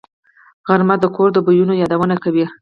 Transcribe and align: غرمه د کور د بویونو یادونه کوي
غرمه 0.67 0.95
د 0.99 1.05
کور 1.15 1.29
د 1.33 1.37
بویونو 1.45 1.73
یادونه 1.81 2.15
کوي 2.23 2.45